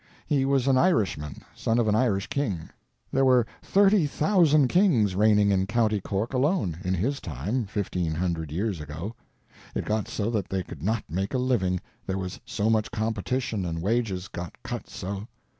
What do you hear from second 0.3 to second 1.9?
was an Irishman, son of